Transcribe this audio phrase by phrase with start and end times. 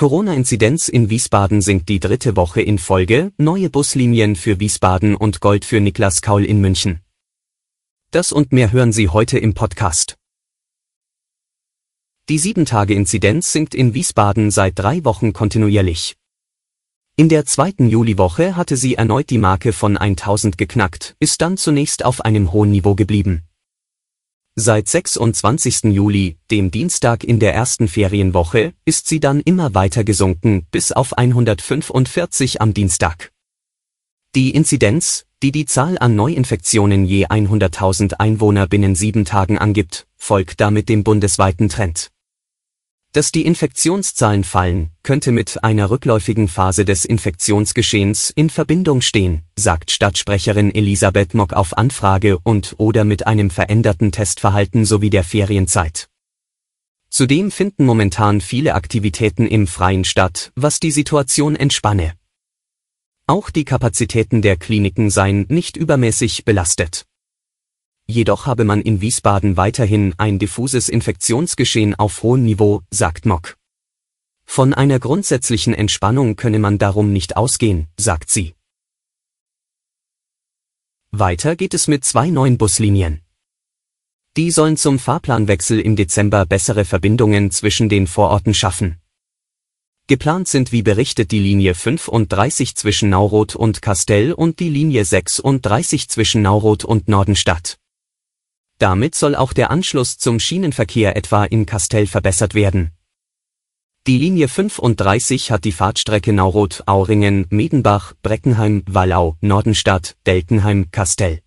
[0.00, 5.66] Corona-Inzidenz in Wiesbaden sinkt die dritte Woche in Folge, neue Buslinien für Wiesbaden und Gold
[5.66, 7.00] für Niklas Kaul in München.
[8.10, 10.16] Das und mehr hören Sie heute im Podcast.
[12.30, 16.16] Die 7-Tage-Inzidenz sinkt in Wiesbaden seit drei Wochen kontinuierlich.
[17.16, 22.06] In der zweiten Juliwoche hatte sie erneut die Marke von 1000 geknackt, ist dann zunächst
[22.06, 23.49] auf einem hohen Niveau geblieben.
[24.62, 25.84] Seit 26.
[25.84, 31.16] Juli, dem Dienstag in der ersten Ferienwoche, ist sie dann immer weiter gesunken, bis auf
[31.16, 33.32] 145 am Dienstag.
[34.34, 40.60] Die Inzidenz, die die Zahl an Neuinfektionen je 100.000 Einwohner binnen sieben Tagen angibt, folgt
[40.60, 42.10] damit dem bundesweiten Trend.
[43.12, 49.90] Dass die Infektionszahlen fallen, könnte mit einer rückläufigen Phase des Infektionsgeschehens in Verbindung stehen, sagt
[49.90, 56.08] Stadtsprecherin Elisabeth Mock auf Anfrage und oder mit einem veränderten Testverhalten sowie der Ferienzeit.
[57.08, 62.12] Zudem finden momentan viele Aktivitäten im Freien statt, was die Situation entspanne.
[63.26, 67.06] Auch die Kapazitäten der Kliniken seien nicht übermäßig belastet
[68.10, 73.56] jedoch habe man in Wiesbaden weiterhin ein diffuses Infektionsgeschehen auf hohem Niveau, sagt Mock.
[74.44, 78.54] Von einer grundsätzlichen Entspannung könne man darum nicht ausgehen, sagt sie.
[81.12, 83.20] Weiter geht es mit zwei neuen Buslinien.
[84.36, 89.00] Die sollen zum Fahrplanwechsel im Dezember bessere Verbindungen zwischen den Vororten schaffen.
[90.06, 96.08] Geplant sind wie berichtet die Linie 35 zwischen Nauroth und Kastell und die Linie 36
[96.08, 97.79] zwischen Nauroth und Nordenstadt.
[98.80, 102.92] Damit soll auch der Anschluss zum Schienenverkehr etwa in Kastell verbessert werden.
[104.06, 111.42] Die Linie 35 hat die Fahrtstrecke Nauroth, Auringen, Medenbach, Breckenheim, Wallau, Nordenstadt, Deltenheim, Kastell.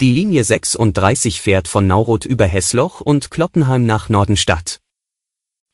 [0.00, 4.80] Die Linie 36 fährt von Nauroth über Hessloch und Kloppenheim nach Nordenstadt.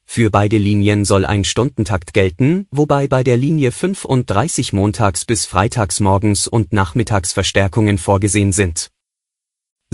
[0.04, 6.00] Für beide Linien soll ein Stundentakt gelten, wobei bei der Linie 35 montags bis freitags
[6.00, 8.91] morgens und nachmittags Verstärkungen vorgesehen sind.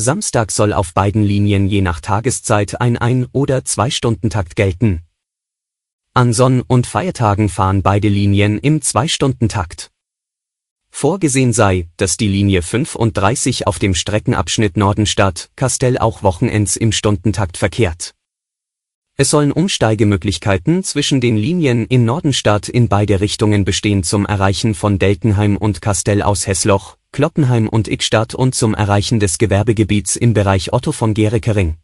[0.00, 5.02] Samstag soll auf beiden Linien je nach Tageszeit ein Ein- oder Zwei-Stunden-Takt gelten.
[6.14, 9.90] An Sonn- und Feiertagen fahren beide Linien im Zwei-Stunden-Takt.
[10.88, 18.14] Vorgesehen sei, dass die Linie 35 auf dem Streckenabschnitt Nordenstadt-Kastell auch Wochenends im Stundentakt verkehrt.
[19.16, 25.00] Es sollen Umsteigemöglichkeiten zwischen den Linien in Nordenstadt in beide Richtungen bestehen zum Erreichen von
[25.00, 30.72] Deltenheim und Kastell aus Hessloch, Kloppenheim und Ickstadt und zum Erreichen des Gewerbegebiets im Bereich
[30.72, 31.76] Otto von Gerekering.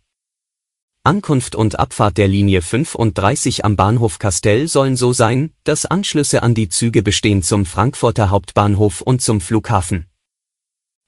[1.03, 6.55] Ankunft und Abfahrt der Linie 35 am Bahnhof Kastell sollen so sein, dass Anschlüsse an
[6.55, 10.07] die Züge bestehen zum Frankfurter Hauptbahnhof und zum Flughafen.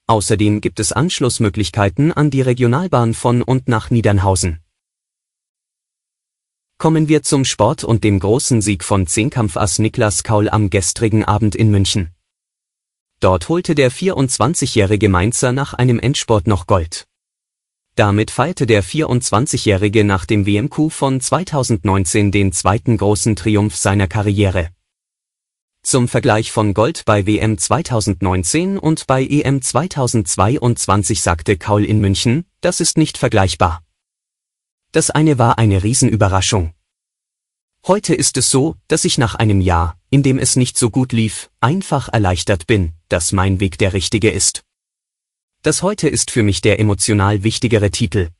[0.06, 4.60] Außerdem gibt es Anschlussmöglichkeiten an die Regionalbahn von und nach Niedernhausen.
[6.78, 11.55] Kommen wir zum Sport und dem großen Sieg von Zehnkampfass Niklas Kaul am gestrigen Abend
[11.55, 12.16] in München.
[13.21, 17.06] Dort holte der 24-jährige Mainzer nach einem Endsport noch Gold.
[17.94, 24.69] Damit feierte der 24-jährige nach dem WMQ von 2019 den zweiten großen Triumph seiner Karriere.
[25.82, 32.44] Zum Vergleich von Gold bei WM 2019 und bei EM 2022 sagte Kaul in München,
[32.60, 33.82] das ist nicht vergleichbar.
[34.93, 36.75] Das eine war eine Riesenüberraschung.
[37.89, 41.13] Heute ist es so, dass ich nach einem Jahr, in dem es nicht so gut
[41.13, 44.65] lief, einfach erleichtert bin, dass mein Weg der richtige ist.
[45.63, 48.31] Das heute ist für mich der emotional wichtigere Titel.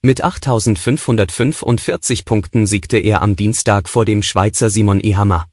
[0.00, 5.46] Mit 8545 Punkten siegte er am Dienstag vor dem Schweizer Simon Ehammer.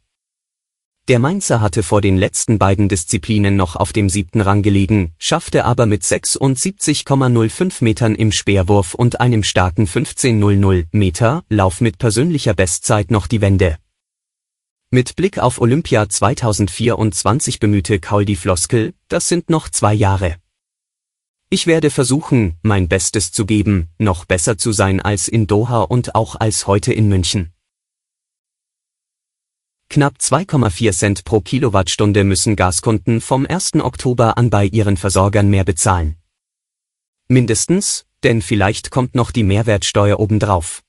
[1.08, 5.64] Der Mainzer hatte vor den letzten beiden Disziplinen noch auf dem siebten Rang gelegen, schaffte
[5.64, 13.12] aber mit 76,05 Metern im Speerwurf und einem starken 15,00 Meter Lauf mit persönlicher Bestzeit
[13.12, 13.78] noch die Wende.
[14.90, 20.38] Mit Blick auf Olympia 2024 bemühte Kaul die Floskel, das sind noch zwei Jahre.
[21.52, 26.16] Ich werde versuchen, mein Bestes zu geben, noch besser zu sein als in Doha und
[26.16, 27.55] auch als heute in München.
[29.90, 33.76] Knapp 2,4 Cent pro Kilowattstunde müssen Gaskunden vom 1.
[33.76, 36.16] Oktober an bei ihren Versorgern mehr bezahlen.
[37.28, 40.84] Mindestens, denn vielleicht kommt noch die Mehrwertsteuer obendrauf.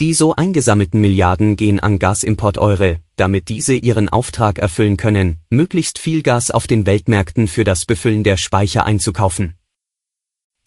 [0.00, 6.22] Die so eingesammelten Milliarden gehen an Gasimport-Eure, damit diese ihren Auftrag erfüllen können, möglichst viel
[6.22, 9.54] Gas auf den Weltmärkten für das Befüllen der Speicher einzukaufen.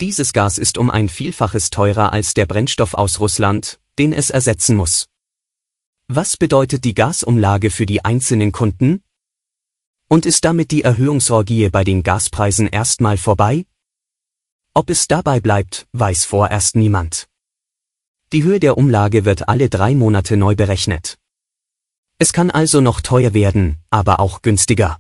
[0.02, 4.76] Dieses Gas ist um ein Vielfaches teurer als der Brennstoff aus Russland, den es ersetzen
[4.76, 5.11] muss.
[6.14, 9.02] Was bedeutet die Gasumlage für die einzelnen Kunden?
[10.10, 13.66] Und ist damit die Erhöhungsorgie bei den Gaspreisen erstmal vorbei?
[14.74, 17.30] Ob es dabei bleibt, weiß vorerst niemand.
[18.34, 21.18] Die Höhe der Umlage wird alle drei Monate neu berechnet.
[22.18, 25.00] Es kann also noch teuer werden, aber auch günstiger.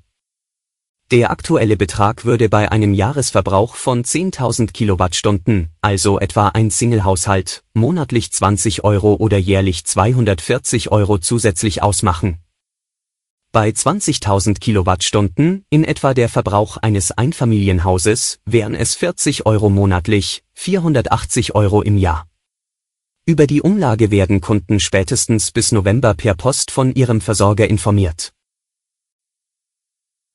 [1.11, 8.31] Der aktuelle Betrag würde bei einem Jahresverbrauch von 10.000 Kilowattstunden, also etwa ein Singlehaushalt, monatlich
[8.31, 12.37] 20 Euro oder jährlich 240 Euro zusätzlich ausmachen.
[13.51, 21.53] Bei 20.000 Kilowattstunden, in etwa der Verbrauch eines Einfamilienhauses, wären es 40 Euro monatlich, 480
[21.55, 22.25] Euro im Jahr.
[23.25, 28.31] Über die Umlage werden Kunden spätestens bis November per Post von ihrem Versorger informiert.